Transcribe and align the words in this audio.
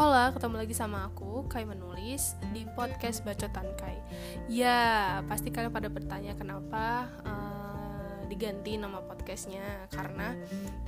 Hola, 0.00 0.32
ketemu 0.32 0.64
lagi 0.64 0.72
sama 0.72 1.12
aku, 1.12 1.44
Kai 1.44 1.68
menulis 1.68 2.32
di 2.56 2.64
podcast 2.72 3.20
Bacotan 3.20 3.68
Kai. 3.76 4.00
Ya, 4.48 5.20
pasti 5.28 5.52
kalian 5.52 5.68
pada 5.68 5.92
bertanya 5.92 6.32
kenapa 6.40 7.04
uh, 7.20 8.24
diganti 8.24 8.80
nama 8.80 9.04
podcastnya 9.04 9.60
karena 9.92 10.32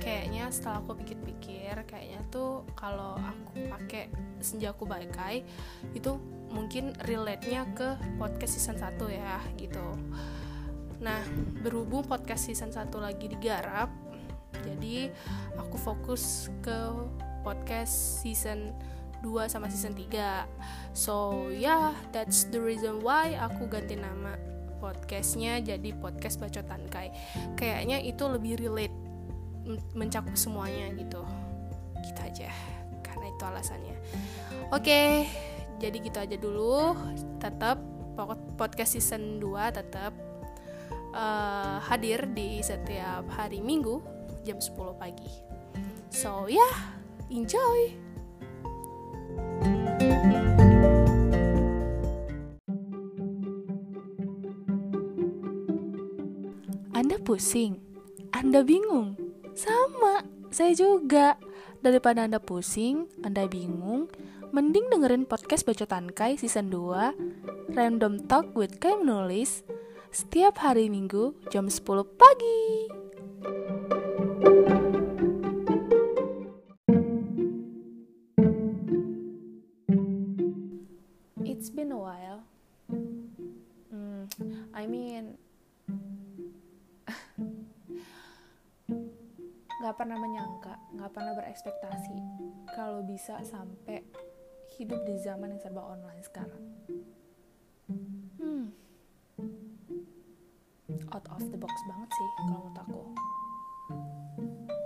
kayaknya 0.01 0.49
setelah 0.49 0.81
aku 0.81 0.97
pikir-pikir, 1.05 1.85
kayaknya 1.85 2.25
tuh 2.33 2.65
kalau 2.73 3.13
aku 3.21 3.69
pakai 3.69 4.09
senjaku 4.41 4.89
Kai 4.89 5.45
itu 5.93 6.17
mungkin 6.49 6.97
relate-nya 7.05 7.69
ke 7.77 8.17
podcast 8.17 8.57
season 8.57 8.81
1 8.81 8.97
ya, 9.13 9.37
gitu. 9.61 9.93
Nah, 11.05 11.21
berhubung 11.61 12.01
podcast 12.09 12.49
season 12.49 12.73
1 12.73 12.89
lagi 12.97 13.29
digarap, 13.29 13.93
jadi 14.65 15.13
aku 15.61 15.77
fokus 15.77 16.49
ke 16.65 16.81
podcast 17.43 18.23
season 18.23 18.73
2 19.23 19.47
sama 19.47 19.71
season 19.71 19.95
3 19.95 20.43
so 20.91 21.47
yeah 21.49 21.95
that's 22.11 22.45
the 22.51 22.59
reason 22.59 22.99
why 22.99 23.33
aku 23.39 23.65
ganti 23.71 23.95
nama 23.95 24.35
podcastnya 24.83 25.63
jadi 25.63 25.95
podcast 25.95 26.43
bacotan 26.43 26.83
kai. 26.91 27.15
Kayaknya 27.55 28.03
itu 28.03 28.27
lebih 28.27 28.59
relate 28.59 28.91
mencakup 29.95 30.35
semuanya 30.35 30.91
gitu. 30.99 31.23
Gitu 32.03 32.19
aja 32.19 32.51
karena 32.99 33.31
itu 33.31 33.43
alasannya. 33.47 33.95
Oke 34.75 34.83
okay, 34.83 35.09
jadi 35.79 35.97
gitu 36.03 36.17
aja 36.19 36.35
dulu. 36.35 36.99
Tetap 37.39 37.79
podcast 38.59 38.99
season 38.99 39.39
2 39.39 39.71
tetap 39.71 40.11
uh, 41.15 41.79
hadir 41.87 42.27
di 42.35 42.59
setiap 42.59 43.23
hari 43.31 43.63
minggu 43.63 44.03
jam 44.43 44.59
10 44.59 44.99
pagi. 44.99 45.31
So 46.11 46.51
yeah 46.51 46.99
enjoy 47.31 48.02
Anda 57.03 57.19
pusing? 57.19 57.83
Anda 58.31 58.63
bingung? 58.63 59.19
Sama, 59.59 60.23
saya 60.55 60.71
juga. 60.71 61.35
Daripada 61.83 62.23
Anda 62.23 62.39
pusing, 62.39 63.11
Anda 63.27 63.43
bingung, 63.43 64.07
mending 64.55 64.87
dengerin 64.87 65.27
podcast 65.27 65.67
Bacotan 65.67 66.15
Kai 66.15 66.39
season 66.39 66.71
2 66.71 67.75
Random 67.75 68.23
Talk 68.23 68.55
with 68.55 68.79
Kai 68.79 68.95
Menulis 68.95 69.67
setiap 70.15 70.63
hari 70.63 70.87
Minggu 70.87 71.35
jam 71.51 71.67
10 71.67 71.83
pagi. 72.15 72.63
It's 81.43 81.67
been 81.67 81.91
a 81.91 81.99
while. 81.99 82.47
Hmm, 83.91 84.31
I 84.71 84.87
mean, 84.87 85.42
nggak 89.83 89.99
pernah 89.99 90.15
menyangka, 90.15 90.79
nggak 90.95 91.11
pernah 91.11 91.35
berekspektasi 91.35 92.15
kalau 92.71 93.03
bisa 93.03 93.43
sampai 93.43 93.99
hidup 94.79 95.03
di 95.03 95.19
zaman 95.19 95.51
yang 95.51 95.59
serba 95.59 95.83
online 95.83 96.23
sekarang. 96.23 96.63
Hmm, 98.39 98.71
out 101.11 101.27
of 101.35 101.43
the 101.51 101.59
box 101.59 101.75
banget 101.91 102.09
sih 102.15 102.27
kalau 102.31 102.47
menurut 102.47 102.77
aku. 102.79 103.01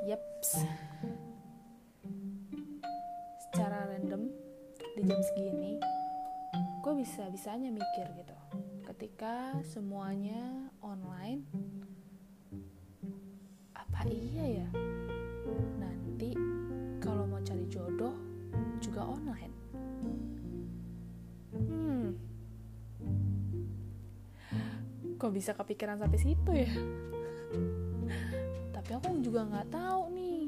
Yeps. 0.10 0.66
Secara 3.46 3.94
random 3.94 4.34
di 4.98 5.02
jam 5.06 5.22
segini 5.22 5.78
gue 6.82 6.94
bisa 6.98 7.30
bisanya 7.30 7.70
mikir 7.70 8.08
gitu 8.18 8.38
ketika 8.88 9.60
semuanya 9.62 10.67
iya 14.08 14.46
ya. 14.64 14.68
Nanti 15.80 16.32
kalau 17.04 17.28
mau 17.28 17.42
cari 17.44 17.68
jodoh 17.68 18.16
juga 18.80 19.04
online. 19.04 19.56
Hmm. 21.54 22.08
Kok 25.18 25.32
bisa 25.34 25.52
kepikiran 25.58 26.00
sampai 26.00 26.20
situ 26.20 26.52
ya? 26.54 26.72
Tapi 28.76 28.90
aku 28.96 29.20
juga 29.20 29.44
nggak 29.48 29.68
tahu 29.74 30.02
nih. 30.16 30.46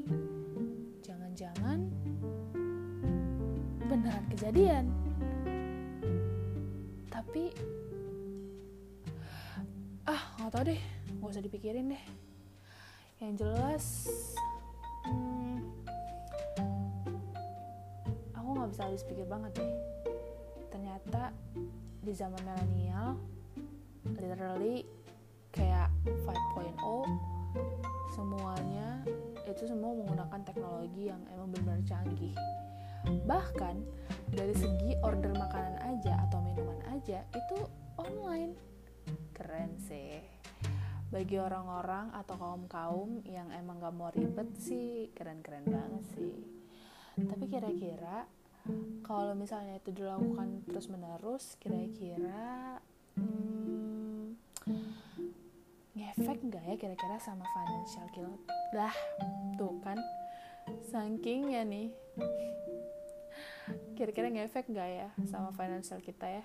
Jangan-jangan 1.04 1.78
beneran 3.84 4.24
kejadian. 4.32 4.84
Tapi 7.10 7.52
ah 10.06 10.22
nggak 10.38 10.50
tau 10.54 10.64
deh. 10.64 10.80
Nggak 11.18 11.30
usah 11.36 11.44
dipikirin 11.44 11.92
deh 11.92 12.19
yang 13.20 13.36
jelas 13.36 14.08
hmm, 15.04 15.60
aku 18.32 18.48
nggak 18.56 18.70
bisa 18.72 18.82
habis 18.88 19.04
pikir 19.04 19.28
banget 19.28 19.60
deh 19.60 19.72
ternyata 20.72 21.30
di 22.00 22.12
zaman 22.16 22.40
milenial 22.42 23.20
literally 24.16 24.88
kayak 25.52 25.92
5.0 26.04 26.74
semuanya 28.16 29.04
itu 29.50 29.66
semua 29.66 29.92
menggunakan 29.92 30.40
teknologi 30.46 31.10
yang 31.10 31.20
emang 31.34 31.50
benar-benar 31.52 31.82
canggih. 31.84 32.34
Bahkan 33.26 33.76
dari 34.30 34.54
segi 34.54 34.94
order 35.02 35.34
makanan 35.34 35.76
aja 35.82 36.22
atau 36.28 36.38
minuman 36.40 36.78
aja 36.94 37.26
itu 37.34 37.58
online. 37.98 38.54
Keren 39.34 39.74
sih 39.82 40.39
bagi 41.10 41.36
orang-orang 41.42 42.14
atau 42.14 42.38
kaum-kaum 42.38 43.26
yang 43.26 43.50
emang 43.50 43.82
gak 43.82 43.94
mau 43.94 44.14
ribet 44.14 44.46
sih 44.62 45.10
keren-keren 45.10 45.66
banget 45.66 46.04
sih. 46.14 46.34
Tapi 47.18 47.44
kira-kira 47.50 48.24
kalau 49.02 49.34
misalnya 49.34 49.82
itu 49.82 49.90
dilakukan 49.90 50.62
terus-menerus 50.70 51.58
kira-kira 51.58 52.78
hmm, 53.18 54.36
ngefek 55.96 56.38
nggak 56.44 56.64
ya 56.68 56.76
kira-kira 56.76 57.16
sama 57.18 57.42
financial 57.56 58.06
kill 58.12 58.30
lah 58.76 58.94
tuh 59.56 59.80
kan 59.80 59.98
saking 60.92 61.56
ya 61.56 61.64
nih 61.64 61.90
kira-kira 63.96 64.30
ngefek 64.30 64.70
nggak 64.70 64.88
ya 64.88 65.08
sama 65.28 65.52
financial 65.52 66.00
kita 66.00 66.40
ya? 66.40 66.44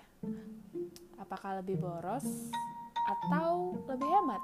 Apakah 1.16 1.64
lebih 1.64 1.80
boros 1.80 2.52
atau 3.06 3.80
lebih 3.88 4.04
hemat 4.04 4.42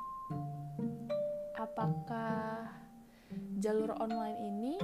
apakah 1.56 2.68
jalur 3.62 3.94
online 3.96 4.38
ini 4.42 4.74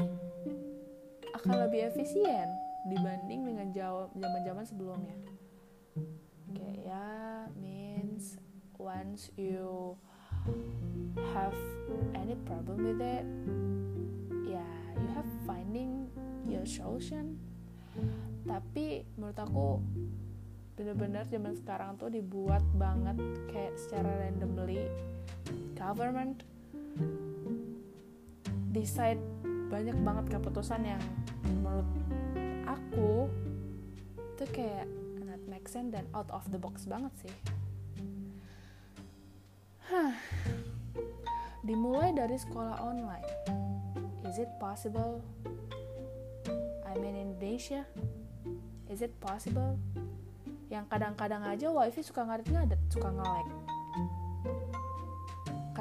akan 1.35 1.69
lebih 1.69 1.91
efisien 1.93 2.49
dibanding 2.89 3.45
dengan 3.45 3.69
zaman-zaman 4.15 4.65
sebelumnya? 4.65 5.17
Kayak 6.55 6.79
ya 6.87 7.09
means 7.61 8.41
once 8.79 9.29
you 9.37 9.99
have 11.35 11.57
any 12.17 12.39
problem 12.47 12.89
with 12.89 13.03
it 13.03 13.27
yeah 14.49 14.75
you 14.97 15.09
have 15.13 15.29
finding 15.45 16.09
your 16.49 16.65
solution. 16.65 17.37
Tapi 18.49 19.05
menurut 19.19 19.37
aku 19.37 19.69
bener-bener 20.79 21.27
zaman 21.27 21.59
sekarang 21.59 21.99
tuh 21.99 22.07
dibuat 22.07 22.63
banget 22.79 23.19
kayak 23.51 23.75
secara 23.75 24.23
randomly 24.23 24.87
government 25.77 26.43
decide 28.73 29.21
banyak 29.69 29.97
banget 30.01 30.39
keputusan 30.39 30.85
yang 30.85 31.03
menurut 31.61 31.89
aku 32.65 33.29
itu 34.37 34.45
kayak 34.55 34.87
not 35.25 35.43
make 35.51 35.67
sense 35.67 35.93
dan 35.93 36.07
out 36.15 36.29
of 36.31 36.47
the 36.55 36.61
box 36.61 36.87
banget 36.87 37.13
sih. 37.21 37.35
Hah. 39.89 40.13
dimulai 41.69 42.17
dari 42.17 42.41
sekolah 42.41 42.81
online. 42.81 43.29
Is 44.25 44.41
it 44.41 44.49
possible? 44.57 45.21
I'm 46.89 47.05
in 47.05 47.17
Indonesia 47.17 47.85
is 48.89 49.05
it 49.05 49.13
possible? 49.21 49.77
Yang 50.73 50.85
kadang-kadang 50.93 51.45
aja 51.45 51.69
wifi 51.69 52.01
suka 52.01 52.25
ngadet-ngadet 52.25 52.81
suka 52.89 53.09
nge-lag 53.13 53.49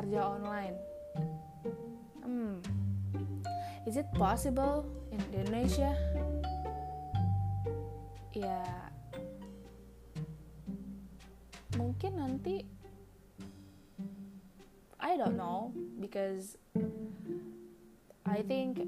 kerja 0.08 0.24
online. 0.24 0.76
Hmm. 2.24 2.64
Is 3.84 4.00
it 4.00 4.08
possible 4.16 4.88
in 5.12 5.20
Indonesia? 5.36 5.92
Ya 8.32 8.64
mungkin 11.76 12.24
nanti 12.24 12.64
I 14.96 15.20
don't 15.20 15.36
know 15.36 15.76
because 16.00 16.56
I 18.24 18.48
think 18.48 18.88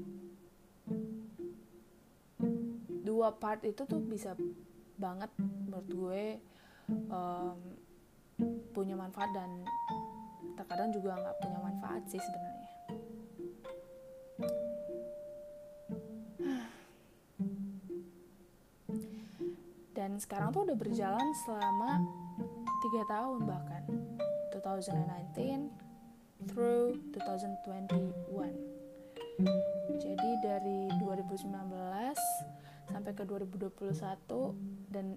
dua 3.04 3.36
part 3.36 3.60
itu 3.68 3.84
tuh 3.84 4.00
bisa 4.00 4.32
banget 4.96 5.28
menurut 5.36 5.88
gue 5.92 6.24
um, 7.12 7.60
punya 8.72 8.96
manfaat 8.96 9.28
dan 9.36 9.68
terkadang 10.60 10.92
juga 10.92 11.16
nggak 11.16 11.36
punya 11.40 11.58
manfaat 11.64 12.04
sih 12.06 12.20
sebenarnya. 12.20 12.68
Dan 19.96 20.16
sekarang 20.20 20.52
tuh 20.52 20.64
udah 20.64 20.76
berjalan 20.76 21.28
selama 21.44 22.00
tiga 22.84 23.02
tahun 23.08 23.44
bahkan. 23.44 23.84
2019 24.60 25.70
through 26.48 26.96
2021 27.12 28.12
jadi 30.00 30.30
dari 30.44 30.88
2019 31.00 31.52
sampai 32.88 33.12
ke 33.12 33.24
2021 33.24 34.92
dan 34.92 35.16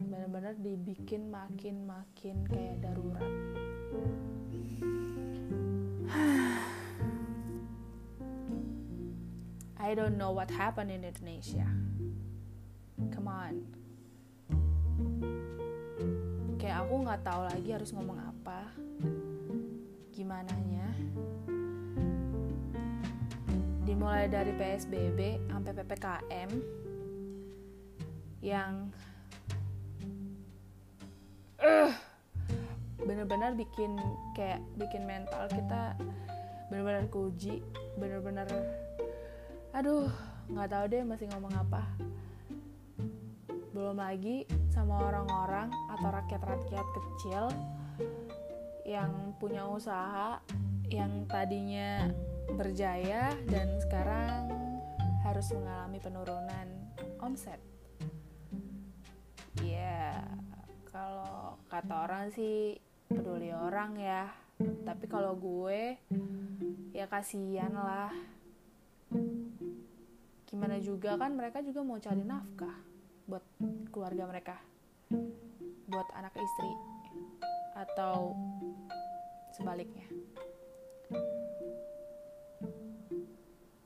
benar-benar 0.00 0.54
dibikin 0.58 1.30
makin 1.30 1.86
makin 1.86 2.46
kayak 2.46 2.82
darurat 2.82 3.30
I 9.80 9.94
don't 9.94 10.18
know 10.18 10.34
what 10.34 10.50
happened 10.50 10.90
in 10.90 11.06
Indonesia. 11.06 11.70
Come 13.14 13.30
on. 13.30 13.54
Kayak 16.58 16.82
aku 16.84 16.94
nggak 17.06 17.22
tahu 17.22 17.46
lagi 17.46 17.70
harus 17.72 17.94
ngomong 17.94 18.18
apa. 18.18 18.66
Gimana 20.10 20.52
nya 20.68 20.90
dimulai 23.90 24.30
dari 24.30 24.54
PSBB 24.54 25.50
sampai 25.50 25.72
PPKM 25.76 26.50
yang 28.40 28.88
uh, 31.60 31.92
bener-bener 33.20 33.52
bikin 33.52 34.00
kayak 34.32 34.64
bikin 34.80 35.04
mental 35.04 35.44
kita 35.52 35.92
bener-bener 36.72 37.04
kuji 37.12 37.60
bener-bener 38.00 38.48
aduh 39.76 40.08
nggak 40.48 40.72
tahu 40.72 40.84
deh 40.88 41.04
masih 41.04 41.28
ngomong 41.28 41.52
apa 41.52 41.84
belum 43.76 44.00
lagi 44.00 44.48
sama 44.72 45.04
orang-orang 45.04 45.68
atau 45.92 46.08
rakyat-rakyat 46.08 46.86
kecil 46.96 47.44
yang 48.88 49.36
punya 49.36 49.68
usaha 49.68 50.40
yang 50.88 51.28
tadinya 51.28 52.08
berjaya 52.56 53.36
dan 53.52 53.68
sekarang 53.84 54.48
harus 55.28 55.52
mengalami 55.52 56.00
penurunan 56.00 56.68
omset. 57.20 57.60
Ya, 59.60 59.76
yeah, 59.76 60.18
kalau 60.90 61.54
kata 61.70 61.94
orang 62.10 62.34
sih 62.34 62.82
peduli 63.10 63.50
orang 63.50 63.98
ya. 63.98 64.30
Tapi 64.86 65.10
kalau 65.10 65.34
gue 65.34 65.98
ya 66.94 67.10
kasihan 67.10 67.74
lah. 67.74 68.14
Gimana 70.46 70.78
juga 70.78 71.18
kan 71.18 71.34
mereka 71.34 71.58
juga 71.66 71.82
mau 71.82 71.98
cari 71.98 72.22
nafkah 72.22 72.78
buat 73.26 73.42
keluarga 73.90 74.30
mereka. 74.30 74.56
Buat 75.90 76.06
anak 76.14 76.38
istri 76.38 76.72
atau 77.74 78.38
sebaliknya. 79.58 80.06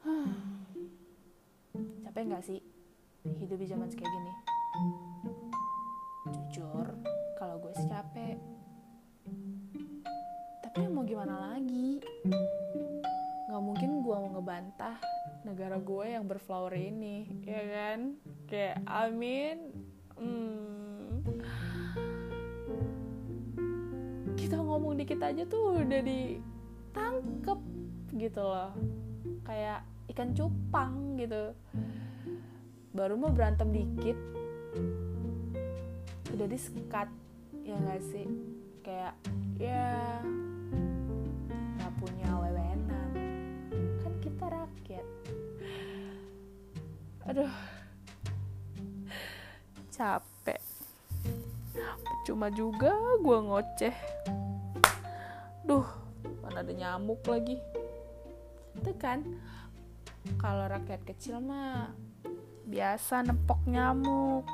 capek 2.15 2.31
nggak 2.31 2.47
sih 2.47 2.63
hidup 3.27 3.59
di 3.59 3.67
zaman 3.67 3.91
kayak 3.91 4.07
gini 4.07 4.33
jujur 6.31 6.87
gimana 11.25 11.57
lagi? 11.57 12.05
Nggak 13.49 13.63
mungkin 13.65 14.05
gue 14.05 14.13
mau 14.13 14.29
ngebantah 14.37 15.01
negara 15.41 15.81
gue 15.81 16.05
yang 16.13 16.29
berflower 16.29 16.77
ini 16.77 17.49
ya 17.49 17.65
kan? 17.65 18.21
Kayak 18.45 18.85
amin 18.85 19.73
hmm. 20.21 21.25
kita 24.37 24.61
ngomong 24.61 25.01
dikit 25.01 25.25
aja 25.25 25.49
tuh 25.49 25.81
udah 25.81 26.05
ditangkep 26.05 27.61
gitu 28.21 28.43
loh. 28.45 28.77
Kayak 29.49 29.81
ikan 30.13 30.37
cupang 30.37 31.17
gitu. 31.17 31.57
Baru 32.93 33.17
mau 33.17 33.33
berantem 33.33 33.73
dikit 33.73 34.21
udah 36.37 36.47
disekat 36.53 37.09
ya 37.65 37.81
gak 37.81 38.05
sih? 38.13 38.29
Kayak 38.85 39.17
ya 39.57 40.21
aduh. 47.25 47.55
Capek. 49.95 50.61
Cuma 52.27 52.51
juga 52.51 52.91
gue 53.23 53.39
ngoceh. 53.39 53.97
Duh 55.65 55.87
mana 56.45 56.61
ada 56.61 56.73
nyamuk 56.73 57.25
lagi. 57.25 57.57
Itu 58.77 58.93
kan 59.01 59.25
kalau 60.41 60.69
rakyat 60.69 61.05
kecil 61.05 61.41
mah 61.41 61.93
biasa 62.69 63.25
nepok 63.29 63.61
nyamuk. 63.69 64.45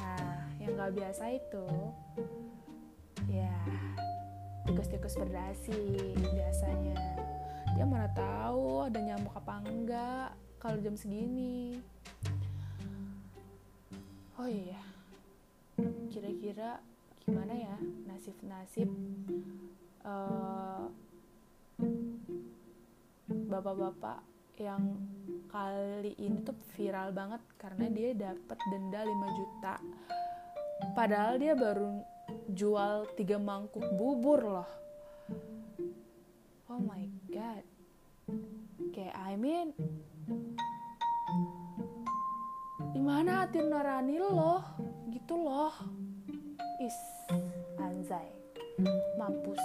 Nah 0.00 0.50
yang 0.60 0.76
nggak 0.76 0.92
biasa 0.96 1.24
itu 1.36 1.66
ya 3.28 3.54
tikus-tikus 4.66 5.16
berdasi 5.16 6.12
biasanya. 6.16 6.96
Dia 7.76 7.84
mana 7.84 8.08
tahu 8.16 8.88
ada 8.88 8.98
nyamuk 8.98 9.36
apa 9.36 9.60
enggak 9.62 10.30
kalau 10.60 10.78
jam 10.80 10.96
segini. 10.96 11.78
Oh 14.36 14.48
iya 14.48 14.96
kira-kira 16.16 16.80
gimana 17.20 17.52
ya 17.52 17.76
nasib-nasib 18.08 18.88
uh, 20.00 20.88
bapak-bapak 23.28 24.24
yang 24.56 24.96
kali 25.52 26.16
ini 26.16 26.40
tuh 26.40 26.56
viral 26.72 27.12
banget 27.12 27.44
karena 27.60 27.92
dia 27.92 28.16
dapat 28.16 28.58
denda 28.72 29.04
5 29.04 29.38
juta. 29.38 29.74
Padahal 30.96 31.36
dia 31.36 31.52
baru 31.52 32.00
jual 32.48 33.12
tiga 33.20 33.36
mangkuk 33.36 33.84
bubur 34.00 34.40
loh. 34.40 34.70
Oh 36.72 36.80
my 36.80 37.04
god. 37.28 37.60
Kayak 38.96 39.16
I 39.20 39.36
mean 39.36 39.76
di 42.90 43.00
mana 43.00 43.46
hati 43.46 43.62
nurani 43.62 44.18
lo 44.18 44.62
gitu 45.12 45.38
loh. 45.38 45.74
Is 46.82 46.98
anzai 47.78 48.28
mampus. 49.16 49.62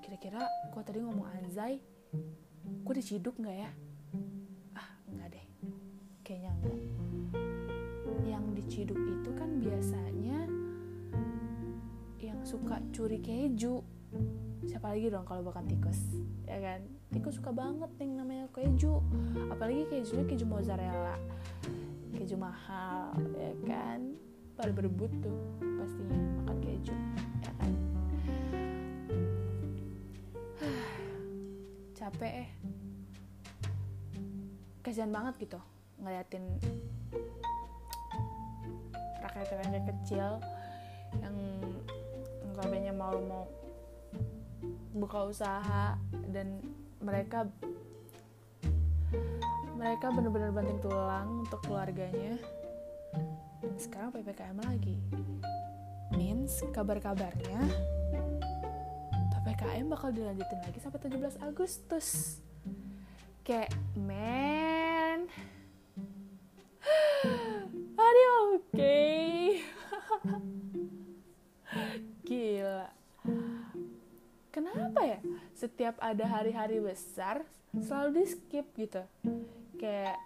Kira-kira 0.00 0.46
gua 0.72 0.82
tadi 0.86 1.02
ngomong 1.02 1.26
anzai 1.36 1.80
gue 2.60 2.94
diciduk 2.96 3.38
nggak 3.38 3.56
ya? 3.60 3.70
Ah 4.74 4.90
nggak 5.10 5.28
deh. 5.34 5.46
Kayaknya 6.26 6.50
enggak 6.58 6.78
yang 8.26 8.44
diciduk 8.54 8.98
itu 8.98 9.30
kan 9.38 9.50
biasanya 9.62 10.38
yang 12.18 12.40
suka 12.42 12.82
curi 12.94 13.18
keju. 13.22 13.82
Siapa 14.66 14.90
lagi 14.94 15.10
dong 15.10 15.26
kalau 15.26 15.46
bukan 15.46 15.66
tikus? 15.70 15.98
Ya 16.46 16.58
kan 16.58 16.99
tikus 17.10 17.42
suka 17.42 17.50
banget 17.50 17.90
nih 17.98 18.10
namanya 18.14 18.46
keju. 18.54 19.02
Apalagi 19.50 19.86
kejunya 19.90 20.24
keju 20.26 20.46
mozzarella. 20.46 21.18
Keju 22.14 22.36
mahal 22.38 23.18
ya 23.34 23.52
kan? 23.66 24.14
Pada 24.54 24.70
berebut 24.70 25.10
tuh 25.18 25.38
pastinya 25.58 26.18
makan 26.42 26.56
keju 26.62 26.94
ya 27.42 27.52
kan? 27.58 27.72
Capek 31.98 32.32
eh. 32.46 32.50
Kasihan 34.80 35.12
banget 35.12 35.36
gitu 35.44 35.60
ngeliatin 36.00 36.44
rakyat-rakyat 39.20 39.84
kecil 39.84 40.40
yang 41.20 41.36
notabene 42.48 42.92
mau 42.96 43.16
mau 43.20 43.44
buka 44.94 45.26
usaha 45.26 45.96
dan 46.30 46.60
mereka 47.00 47.48
mereka 49.74 50.12
benar-benar 50.12 50.52
banting 50.52 50.80
tulang 50.84 51.46
untuk 51.48 51.60
keluarganya. 51.64 52.36
Dan 53.60 53.74
sekarang 53.80 54.12
PPKM 54.12 54.58
lagi. 54.60 54.96
Means 56.14 56.60
kabar-kabarnya 56.74 57.60
PPKM 59.32 59.86
bakal 59.88 60.12
dilanjutin 60.12 60.60
lagi 60.60 60.78
sampai 60.82 61.00
17 61.00 61.40
Agustus. 61.40 62.38
Kayak 63.46 63.72
man. 63.96 65.30
Are 68.00 68.16
you 68.16 68.32
okay 68.58 69.64
gila. 72.30 72.99
Kenapa 74.50 75.00
ya? 75.06 75.18
Setiap 75.54 75.94
ada 76.02 76.26
hari-hari 76.26 76.82
besar 76.82 77.46
selalu 77.70 78.22
di 78.22 78.24
skip 78.26 78.66
gitu. 78.74 79.02
Kayak 79.78 80.18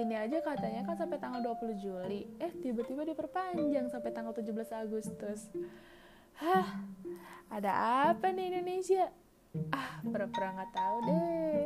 ini 0.00 0.16
aja 0.16 0.40
katanya 0.40 0.88
kan 0.88 0.96
sampai 0.96 1.20
tanggal 1.20 1.44
20 1.44 1.76
Juli. 1.76 2.24
Eh, 2.40 2.52
tiba-tiba 2.64 3.04
diperpanjang 3.04 3.92
sampai 3.92 4.10
tanggal 4.16 4.32
17 4.32 4.72
Agustus. 4.72 5.52
Hah, 6.40 6.80
ada 7.52 7.72
apa 8.10 8.32
nih 8.32 8.56
Indonesia? 8.56 9.12
Ah, 9.68 10.00
pura-pura 10.00 10.56
nggak 10.56 10.72
tahu 10.72 10.96
deh. 11.04 11.64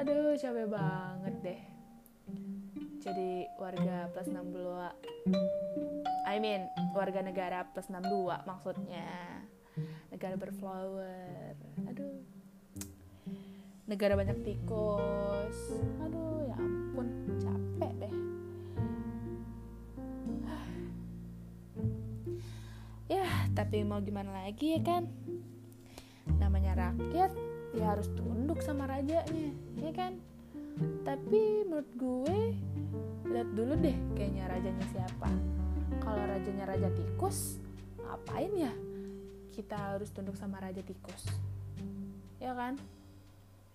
Aduh, 0.00 0.32
capek 0.40 0.66
banget 0.70 1.34
deh. 1.44 1.60
Jadi 3.02 3.50
warga 3.58 4.06
plus 4.14 4.30
62 4.30 4.94
I 6.22 6.38
mean, 6.38 6.70
warga 6.94 7.20
negara 7.20 7.66
plus 7.74 7.90
62 7.90 8.46
maksudnya. 8.46 9.41
Negara 10.22 10.38
berflower. 10.38 11.58
Aduh. 11.90 12.22
Negara 13.90 14.14
banyak 14.14 14.38
tikus. 14.46 15.82
Aduh, 15.98 16.46
ya 16.46 16.54
ampun, 16.62 17.26
capek 17.42 17.90
deh. 17.98 18.14
ya, 23.18 23.26
tapi 23.50 23.82
mau 23.82 23.98
gimana 23.98 24.46
lagi 24.46 24.78
ya 24.78 24.86
kan? 24.86 25.10
Namanya 26.38 26.78
rakyat, 26.78 27.34
ya 27.74 27.90
harus 27.90 28.06
tunduk 28.14 28.62
sama 28.62 28.86
rajanya, 28.86 29.50
ya 29.74 29.90
kan? 29.90 30.22
Tapi 31.02 31.66
menurut 31.66 31.90
gue, 31.98 32.54
lihat 33.26 33.50
dulu 33.58 33.74
deh 33.74 33.98
kayaknya 34.14 34.46
rajanya 34.46 34.86
siapa 34.94 35.34
kalau 35.98 36.22
rajanya 36.30 36.70
raja 36.70 36.94
tikus 36.94 37.58
ngapain 38.06 38.54
ya 38.54 38.70
kita 39.52 39.76
harus 39.76 40.08
tunduk 40.08 40.32
sama 40.34 40.56
raja 40.64 40.80
tikus. 40.80 41.28
Ya 42.40 42.56
kan? 42.56 42.80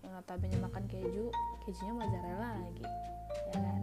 Yang 0.02 0.12
notabene 0.18 0.58
makan 0.58 0.84
keju 0.90 1.30
kejunya 1.62 1.94
mozzarella 1.94 2.50
lagi. 2.58 2.86
Ya 3.54 3.58
kan? 3.62 3.82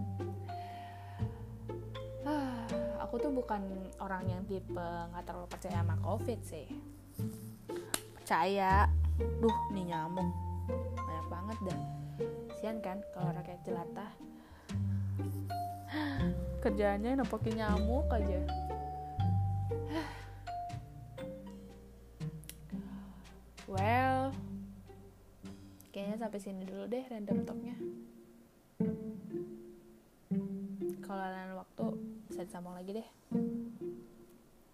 Ah, 2.28 2.68
aku 3.00 3.16
tuh 3.24 3.32
bukan 3.32 3.64
orang 4.04 4.28
yang 4.28 4.44
tipe 4.44 4.76
nggak 4.84 5.24
terlalu 5.24 5.48
percaya 5.48 5.80
sama 5.80 5.96
covid 6.04 6.40
sih. 6.44 6.68
Percaya. 8.20 8.92
Duh 9.16 9.58
nih 9.72 9.96
nyamuk 9.96 10.28
banyak 11.00 11.28
banget 11.32 11.58
dan 11.72 11.80
sian 12.60 12.78
kan 12.84 13.00
kalau 13.16 13.32
rakyat 13.32 13.60
jelata? 13.64 14.08
Kerjanya 16.64 17.16
nempokin 17.16 17.56
nyamuk 17.56 18.12
aja 18.12 18.65
well 23.66 24.34
kayaknya 25.96 26.20
sampai 26.20 26.40
sini 26.44 26.68
dulu 26.68 26.92
deh 26.92 27.08
random 27.08 27.48
talknya. 27.48 27.76
Kalau 31.00 31.24
lain 31.24 31.56
waktu 31.56 31.86
bisa 32.28 32.44
disambung 32.44 32.76
lagi 32.76 33.00
deh. 33.00 33.08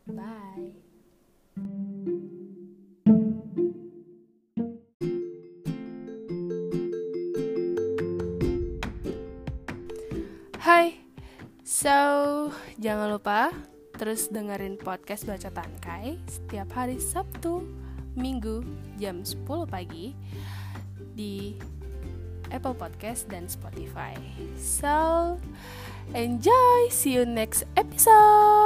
Bye. 0.09 0.73
Hai, 10.57 10.97
so 11.61 12.49
jangan 12.81 13.13
lupa 13.13 13.53
terus 13.93 14.25
dengerin 14.33 14.81
podcast 14.81 15.29
Baca 15.29 15.53
Tangkai 15.53 16.17
setiap 16.25 16.73
hari 16.73 16.97
Sabtu, 16.97 17.61
Minggu 18.15 18.63
jam 18.99 19.23
10 19.23 19.65
pagi 19.67 20.13
di 21.15 21.55
Apple 22.51 22.75
Podcast 22.75 23.31
dan 23.31 23.47
Spotify. 23.47 24.15
So, 24.59 25.39
enjoy, 26.11 26.91
see 26.91 27.15
you 27.15 27.23
next 27.23 27.63
episode. 27.79 28.60